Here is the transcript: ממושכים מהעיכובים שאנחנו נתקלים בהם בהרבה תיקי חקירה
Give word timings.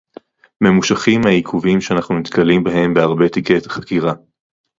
ממושכים 0.61 1.21
מהעיכובים 1.21 1.81
שאנחנו 1.81 2.19
נתקלים 2.19 2.63
בהם 2.63 2.93
בהרבה 2.93 3.29
תיקי 3.29 3.53
חקירה 3.69 4.13